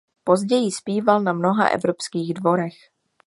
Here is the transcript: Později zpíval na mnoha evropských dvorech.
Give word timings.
Později 0.23 0.71
zpíval 0.71 1.21
na 1.23 1.33
mnoha 1.33 1.65
evropských 1.67 2.33
dvorech. 2.33 2.73